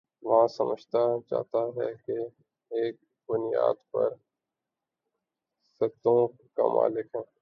[0.23, 2.25] وہاں سمجھا جاتا ہے کہ یہ
[2.71, 2.95] ایک
[3.29, 6.27] بنیاد پرستوں
[6.27, 7.21] کا ملک ہے۔